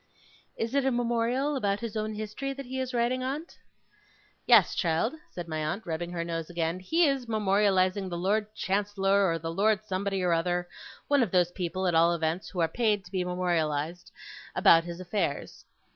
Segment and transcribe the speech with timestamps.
[0.57, 3.59] 'Is it a Memorial about his own history that he is writing, aunt?'
[4.47, 6.79] 'Yes, child,' said my aunt, rubbing her nose again.
[6.79, 10.67] 'He is memorializing the Lord Chancellor, or the Lord Somebody or other
[11.07, 14.11] one of those people, at all events, who are paid to be memorialized
[14.55, 15.65] about his affairs.